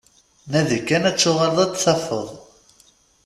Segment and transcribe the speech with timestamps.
[0.51, 2.27] Nadi kan, ad tuɣaleḍ ad t-tafeḍ.